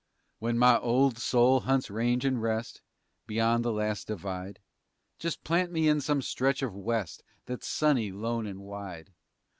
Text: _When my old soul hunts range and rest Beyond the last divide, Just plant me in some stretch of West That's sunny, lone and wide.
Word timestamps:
_When 0.39 0.57
my 0.57 0.79
old 0.79 1.19
soul 1.19 1.59
hunts 1.59 1.91
range 1.91 2.25
and 2.25 2.41
rest 2.41 2.81
Beyond 3.27 3.63
the 3.63 3.71
last 3.71 4.07
divide, 4.07 4.59
Just 5.19 5.43
plant 5.43 5.71
me 5.71 5.87
in 5.87 6.01
some 6.01 6.23
stretch 6.23 6.63
of 6.63 6.73
West 6.73 7.21
That's 7.45 7.67
sunny, 7.67 8.11
lone 8.11 8.47
and 8.47 8.61
wide. 8.61 9.11